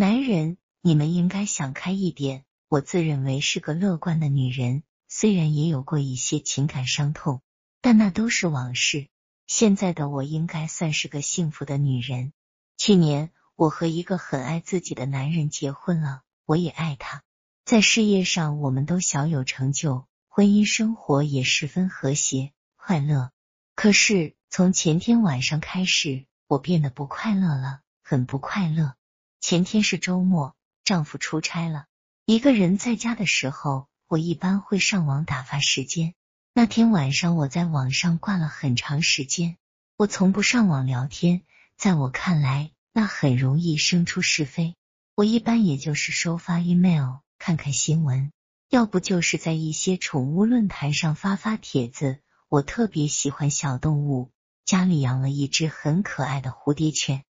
[0.00, 2.46] 男人，你们应该想开一点。
[2.70, 7.42] 我自认为是个乐观的女人，虽然也有过一些情感伤痛，
[7.82, 9.08] 但那都是往事。
[9.46, 12.32] 现在的我应该算是个幸福的女人。
[12.78, 17.22] 去年，我和一个很爱自己的男人结婚了，我也爱他。
[17.66, 23.32] 在事业上，我们都小有成就，婚姻生活也十分和谐快乐。
[23.74, 28.94] 可是从前天晚上开始，我变得不快乐了，很不快乐。
[29.40, 30.54] 前天是周末，
[30.84, 31.86] 丈夫出差了，
[32.26, 36.14] 一个人在家的时候，我一般会上网打发时间。
[36.52, 39.56] 那天晚上，我在网上挂了很长时间。
[39.96, 41.42] 我从不上网聊天，
[41.78, 44.76] 在我看来，那很容易生出是非。
[45.14, 48.32] 我一般也就是收发 email，看看新闻，
[48.68, 52.18] 要不就是在一些宠物论坛上发发帖子。
[52.48, 54.30] 我特别喜欢小动物，
[54.66, 57.24] 家里养了一只很可爱的蝴蝶犬。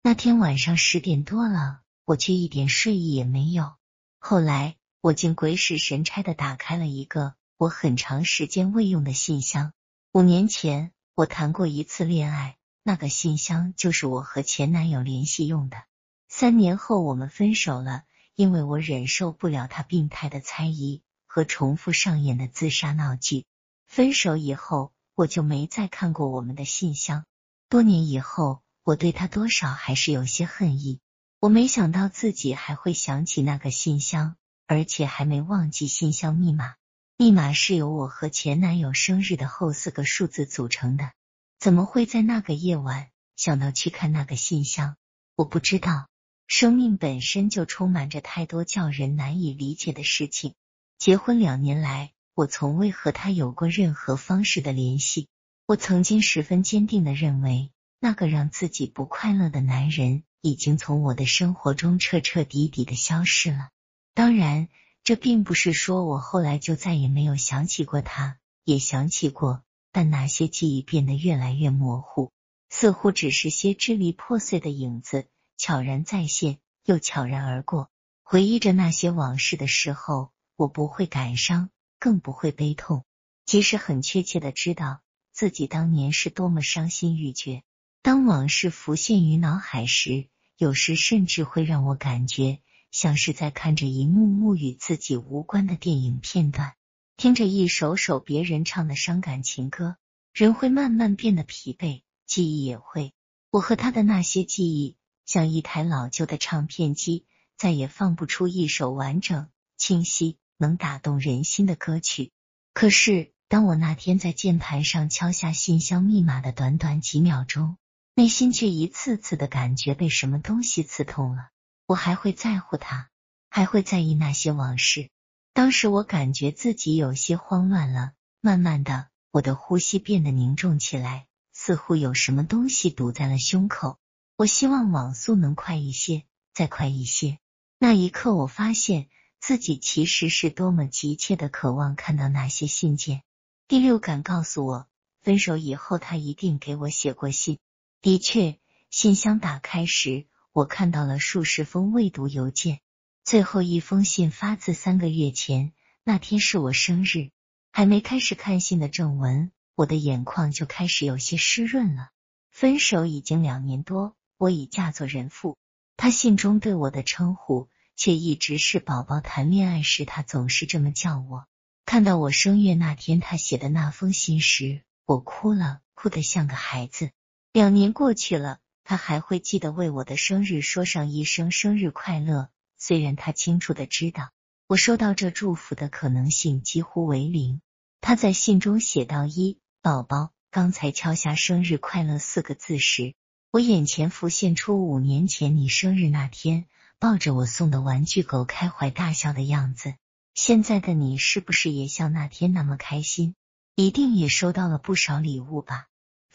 [0.00, 3.74] 那天晚上十点多了，我却一点睡意也没有。
[4.18, 9.72] 后来我竟鬼使神差的打开了一个我很长时间未用的信箱。
[10.12, 15.82] 五年前我谈过一次恋爱，那个信箱就是我和前男友联系用的。
[16.28, 18.04] 三年后我们分手了，
[18.34, 23.44] 因为我忍受不了他病态的猜疑和重复上演的自杀闹剧。
[23.86, 27.24] 分手以后，我就没再看过我们的信箱。
[27.68, 28.62] 多年以后。
[28.88, 30.98] 我对他多少还是有些恨意。
[31.40, 34.36] 我没想到自己还会想起那个信箱，
[34.66, 36.74] 而且还没忘记信箱密码。
[37.18, 41.12] 密码是由我和前男友生日的后四个数字组成的。
[41.58, 44.96] 怎么会在那个夜晚想到去看那个信箱？
[45.36, 46.08] 我不知道。
[46.46, 50.54] 生命本身就充满着太多叫人难以理解的事情。
[50.96, 55.28] 结婚两年来，我从未和他有过任何方式的联系。
[55.66, 57.70] 我曾经十分坚定的认为。
[58.00, 63.70] 那个让自己不快乐的男人已经从我的生活中彻彻底底的消失了。
[64.14, 64.68] 当然，
[65.02, 72.30] 这并不是说我后来就再也没有想起过他，也想起过，但那些记忆变得越来越模糊，
[72.68, 75.26] 似乎只是些支离破碎的影子，
[75.56, 77.90] 悄然再现，又悄然而过。
[78.22, 83.04] 回忆着那些往事的时候，我不会感伤，更不会悲痛，
[83.44, 85.00] 即使很确切的知道
[85.32, 87.62] 自己当年是多么伤心欲绝。
[88.08, 92.60] 当往事浮现于脑海时，有时甚至会让我感觉
[92.90, 96.72] 像是在看着一幕幕与自己无关的电影片段，
[97.18, 99.98] 听着一首首别人唱的伤感情歌，
[100.32, 103.12] 人会慢慢变得疲惫，记忆也会。
[103.50, 107.26] 我和他的那些记忆，像一台老旧的唱片机，
[107.58, 112.32] 再也放不出一首完整、清晰、能打动人心的歌曲。
[112.72, 117.76] 可是，当我那天在键盘上敲下信箱密码的短短几秒钟，
[118.18, 121.50] 内心却一次次的感觉被什么东西刺痛了。
[121.86, 123.10] 我还会在乎他，
[123.48, 125.08] 还会在意那些往事。
[125.52, 128.14] 当时我感觉自己有些慌乱了。
[128.40, 134.00] 慢慢的，我的呼吸变得凝重起来，似乎有什么东西堵在了胸口。
[134.36, 137.38] 我希望网速能快一些，再快一些。
[137.78, 139.08] 那一刻，我发现
[139.38, 143.22] 自己其实是多么急切的渴望看到那些信件。
[143.68, 144.88] 第六感告诉我，
[145.22, 147.60] 分手以后他一定给我写过信。
[148.08, 148.58] 的确，
[148.88, 150.24] 信箱打开时，
[150.54, 152.80] 我看到了数十封未读邮件。
[153.22, 155.74] 最后一封信发自三个月前，
[156.04, 157.28] 那天是我生日。
[157.70, 162.08] 还没开始看信的正文，我的眼眶就开始有些湿润了。
[162.50, 165.58] 分手已经两年多，我已嫁作人妇。
[165.98, 169.20] 他信中对我的称呼，却一直是宝宝。
[169.20, 171.44] 谈恋爱时，他总是这么叫我。
[171.84, 177.10] 看到我生月那天他写的那封信时，我哭了，哭得像个孩子。
[177.58, 182.50] 两年过去了，他还会记得为我的生日说上一声生日快乐。
[182.76, 184.30] 虽然他清楚的知道，
[184.68, 187.60] 我收到这祝福的可能性几乎为零。
[188.00, 193.14] 他在信中写道：“一宝宝，刚才敲下生日快乐四个字时，
[193.50, 196.66] 我眼前浮现出五年前你生日那天
[197.00, 199.94] 抱着我送的玩具狗开怀大笑的样子。
[200.32, 203.34] 现在的你是不是也像那天那么开心？
[203.74, 205.86] 一定也收到了不少礼物吧？”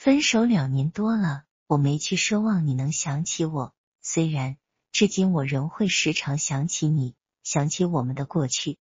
[0.03, 3.73] 分手两年多了，我没去奢望你能想起我。
[4.01, 4.57] 虽然
[4.91, 8.77] 至今我仍会时常想起你，想起我们的过去。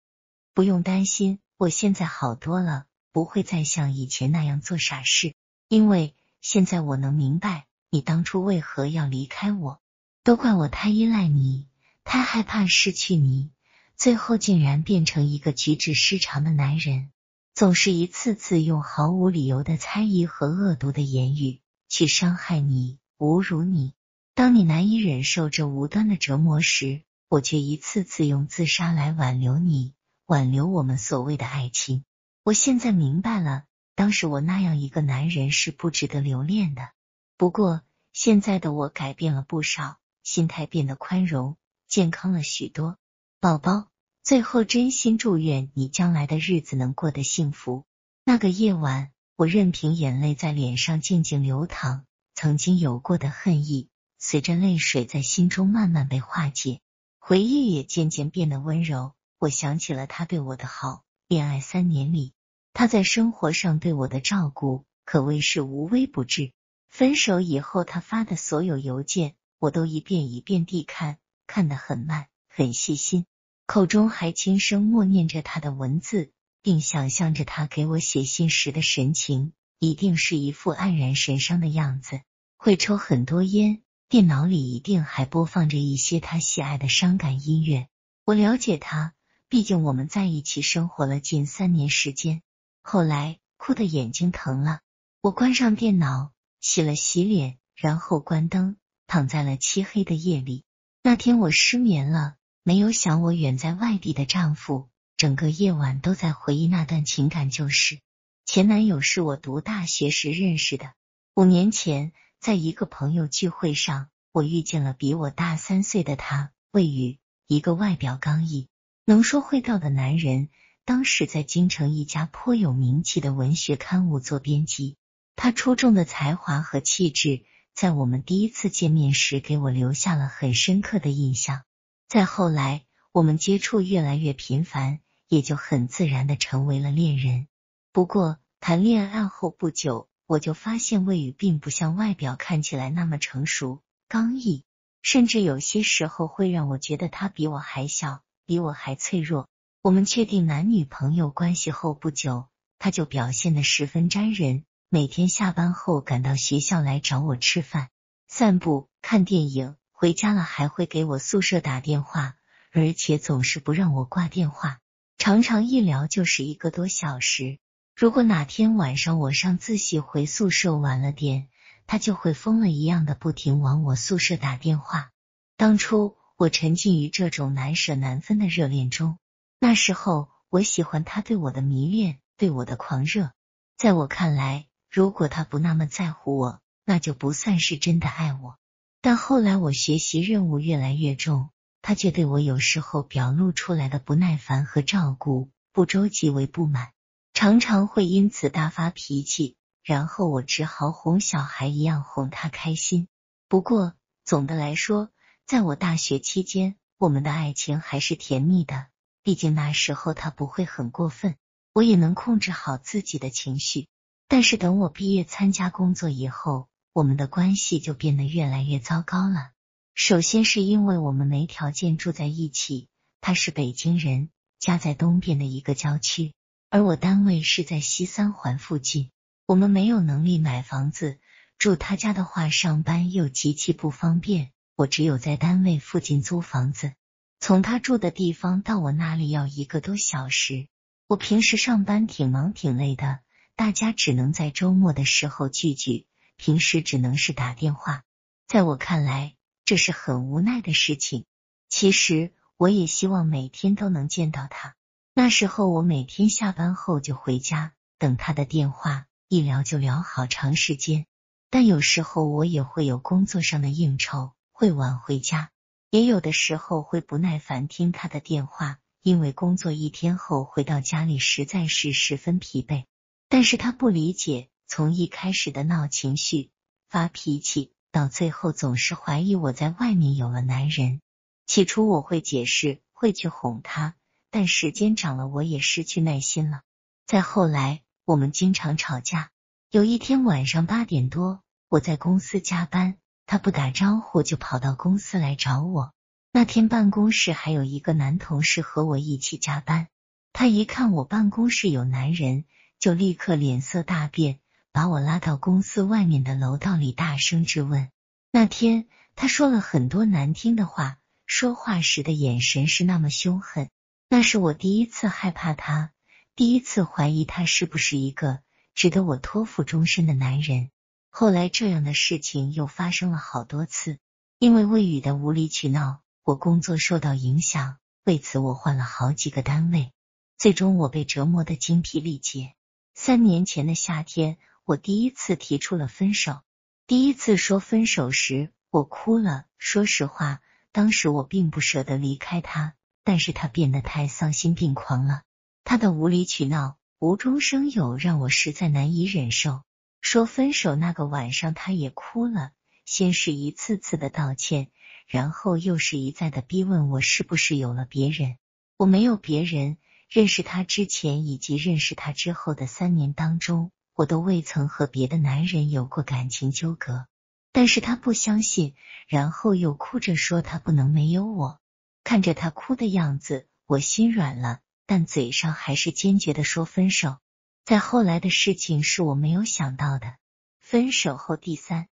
[0.55, 5.35] 不用担心，我现在好多了，不会再像以前那样做傻事。
[5.67, 9.79] 因为现在我能明白你当初为何要离开我，
[10.23, 11.67] 都怪我太依赖你，
[12.03, 13.51] 太害怕失去你，
[13.95, 17.11] 最后竟然变成一个举止失常的男人。
[17.53, 23.93] 总是一次次用毫无理由的猜疑和恶毒的言语去伤害你、侮辱你。
[24.33, 29.93] 当你难以忍受这无端的折磨时，我却一次次用自杀来挽留你，
[30.25, 32.03] 挽留我们所谓的爱情。
[32.43, 36.89] 我现在明白了，当时我那样一个男人是不值得留恋的。
[37.37, 37.81] 不过
[38.13, 41.57] 现在的我改变了不少，心态变得宽容、
[41.87, 42.97] 健康了许多。
[43.39, 43.90] 宝宝，
[44.23, 47.85] 最后真心祝愿你将来的日子能过得幸福。
[48.23, 53.89] 那个夜晚，我任凭眼泪在脸上静静流淌，曾经有过的恨意，
[54.19, 56.81] 随着泪水在心中慢慢被化解，
[57.17, 59.13] 回忆也渐渐变得温柔。
[59.39, 61.03] 我想起了他对我的好。
[61.27, 62.33] 恋爱三年里，
[62.73, 66.51] 他在生活上对我的照顾可谓是无微不至。
[66.89, 73.25] 分手以后，他发的所有邮件，我都一遍一遍地看，看得很慢，很细心，
[73.71, 82.19] 口中还轻声默念着他的文字，并想象着他给我写信时的神情，一定是一副黯然神伤的样子，
[82.57, 87.87] 会抽很多烟，电脑里一定还播放着一些他喜爱的伤感音乐。
[88.25, 89.13] 我了解他。
[89.47, 92.41] 毕竟我们在一起生活了近三年时间，
[92.81, 94.81] 后来哭的眼睛疼了，
[95.21, 98.75] 我关上电脑，洗了洗脸，然后关灯，
[99.07, 100.65] 躺在了漆黑的夜里。
[101.03, 104.87] 那天我失眠了，没有想我远在外地的丈夫，
[105.17, 107.99] 整个夜晚都在回忆那段情感旧事。
[108.45, 110.93] 前男友是我读大学时认识的，
[111.33, 117.17] 五年前在一个朋友聚会上，我遇见了比我大三岁的他，魏宇，
[117.47, 118.67] 一个外表刚毅。
[119.05, 120.49] 能说会道的男人，
[120.85, 124.97] 当时在京城一家颇有名气的文学刊物做编辑。
[125.35, 127.43] 他出众的才华和气质，
[127.73, 131.63] 在我们第一次见面时给我留下了很深刻的印象。
[132.11, 134.99] 再后来，我们接触越来越频繁，
[135.29, 137.47] 也就很自然的成为了恋人。
[137.93, 143.79] 不过，谈恋爱后不久，我就发现魏宇并不像外表看起来那么成熟、
[144.09, 144.65] 刚毅，
[145.01, 148.21] 甚至有些时候会让我觉得他比我还小。
[148.45, 149.47] 比我还脆弱。
[149.81, 152.47] 我们确定男女朋友关系后不久，
[152.77, 157.89] 他就表现的十分粘人，每天下班后赶到学校来找我吃饭、
[158.27, 162.33] 散步、看电影，回家了还会给我宿舍打电话，
[162.71, 164.79] 而且总是不让我挂电话，
[165.19, 167.59] 常常一聊就是一个多小时。
[167.95, 171.49] 如果哪天晚上我上自习回宿舍晚了点，
[171.85, 175.11] 他就会疯了一样的不停往我宿舍打电话。
[175.55, 176.17] 当初。
[176.35, 179.19] 我沉浸于这种难舍难分的热恋中。
[179.59, 183.31] 那时候，我喜欢他对我的迷恋，对我的狂热。
[183.77, 188.57] 在我看来，如果他不那么在乎我，那就不算是真的爱我。
[189.01, 191.49] 但后来，我学习任务越来越重，
[191.81, 196.91] 他却对我有时候表露出来的不耐烦和照顾不周极为不满，
[197.33, 199.55] 常常会因此大发脾气。
[199.83, 203.07] 然后我只好哄小孩一样哄他开心。
[203.47, 205.09] 不过，总的来说，
[205.47, 208.85] 在我大学期间，我们的爱情还是甜蜜的。
[209.23, 211.35] 毕竟那时候他不会很过分，
[211.73, 213.87] 我也能控制好自己的情绪。
[214.27, 219.51] 但是等我毕业参加工作以后，我们的关系就变得越来越糟糕了。
[219.95, 222.89] 首先是因为我们没条件住在一起，
[223.21, 224.29] 他是北京人，
[224.59, 226.33] 家在东边的一个郊区，
[226.69, 229.09] 而我单位是在西三环附近，
[229.45, 231.17] 我们没有能力买房子，
[231.57, 234.51] 住他家的话，上班又极其不方便。
[234.75, 236.91] 我只有在单位附近租房子，
[237.39, 240.67] 从他住的地方到我那里要一个多小时。
[241.07, 243.19] 我平时上班挺忙挺累的，
[243.55, 246.05] 大家只能在周末的时候聚聚，
[246.41, 248.01] 平时只能是打电话。
[248.47, 251.25] 在我看来，这是很无奈的事情。
[251.69, 254.75] 其实我也希望每天都能见到他。
[255.13, 261.05] 那时候我每天下班后就回家等他的电话，一聊就聊好长时间。
[261.51, 264.31] 但有时候我也会有工作上的应酬。
[264.51, 265.51] 会晚回家，
[265.91, 272.85] 也有的时候会不耐烦听他的电话，因为工作一天后回到家里实在是十分疲惫。
[273.29, 276.49] 但是他不理解，从一开始的闹情绪、
[276.87, 281.01] 发脾气，到最后总是怀疑我在外面有了男人。
[281.45, 283.95] 起初我会解释，会去哄他，
[284.29, 286.61] 但时间长了，我也失去耐心了。
[287.05, 289.31] 再后来，我们经常吵架。
[289.71, 292.95] 有一天晚上八点多，我在公司加班。
[293.25, 295.91] 他不打招呼就跑到公司来找我。
[296.31, 299.89] 那天办公室还有一个男同事和我一起加班。
[300.31, 302.45] 他一看我办公室有男人，
[302.79, 304.39] 就立刻脸色大变，
[304.73, 307.89] 把我拉到公司外面的楼道里，大声质问。
[308.31, 313.69] 那天他说了很多难听的话，说话时的眼神是那么凶狠。
[314.09, 315.91] 那是我第一次害怕他，
[316.35, 318.39] 第一次怀疑他是不是一个
[318.73, 320.69] 值得我托付终身的男人。
[321.09, 323.99] 后来这样的事情又发生了好多次，
[324.39, 329.91] 因为魏宇的无理取闹，我工作受到影响，为此我换了好几个单位，
[330.37, 332.53] 最终我被折磨的精疲力竭。
[332.95, 336.41] 三年前的夏天，我第一次提出了分手。
[336.87, 339.45] 第一次说分手时，我哭了。
[339.57, 340.41] 说实话，
[340.71, 345.23] 当时我并不舍得离开他，但是他变得太丧心病狂了，
[345.63, 349.63] 他的无理取闹、无中生有，让我实在难以忍受。
[350.01, 352.51] 说分手那个晚上，他也哭了。
[352.85, 354.69] 先是一次次的道歉，
[355.07, 358.37] 然后又是一再的逼问我是不是有了别人。
[358.77, 359.77] 我没有别人。
[360.09, 363.71] 认识他之前以及认识他之后的三年当中，
[364.01, 367.05] 我都未曾和别的男人有过感情纠葛。
[367.51, 368.73] 但是他不相信，
[369.07, 371.59] 然后又哭着说他不能没有我。
[372.03, 377.17] 看着他哭的样子，我心软了，但嘴上还是坚决的说分手。
[377.63, 380.15] 在后来的事情是我没有想到的。
[380.59, 381.87] 分手后第三。